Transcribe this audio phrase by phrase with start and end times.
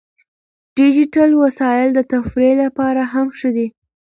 [0.77, 3.67] ډیجیټل وسایل د تفریح لپاره هم ښه دي.